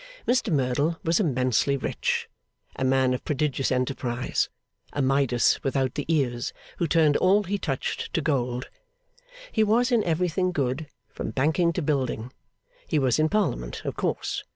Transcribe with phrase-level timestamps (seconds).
[0.27, 2.27] Mr Merdle was immensely rich;
[2.75, 4.49] a man of prodigious enterprise;
[4.93, 8.67] a Midas without the ears, who turned all he touched to gold.
[9.51, 12.33] He was in everything good, from banking to building.
[12.87, 14.43] He was in Parliament, of course.